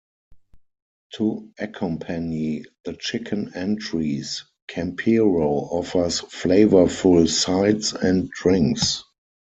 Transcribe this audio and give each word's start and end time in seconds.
To 1.17 1.51
accompany 1.59 2.65
the 2.85 2.93
chicken 2.93 3.51
entrees, 3.53 4.43
Campero 4.67 5.71
offers 5.71 6.21
flavorful 6.21 7.29
sides 7.29 7.93
and 7.93 8.27
drinks. 8.31 9.03